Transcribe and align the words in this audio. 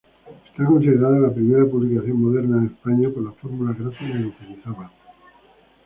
Es 0.57 0.65
considerada 0.65 1.19
la 1.19 1.31
primera 1.31 1.63
publicación 1.69 2.19
moderna 2.23 2.57
en 2.57 2.65
España 2.75 3.11
por 3.13 3.21
la 3.23 3.33
fórmula 3.33 3.71
gráfica 3.77 4.11
que 4.17 4.25
utilizaban. 4.25 4.89